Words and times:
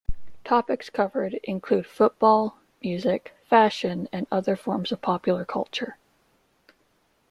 Topics 0.43 0.89
covered 0.89 1.35
include 1.43 1.85
football, 1.85 2.57
music, 2.81 3.35
fashion 3.47 4.09
and 4.11 4.25
other 4.31 4.55
forms 4.55 4.91
of 4.91 4.99
popular 4.99 5.45
culture. 5.45 5.99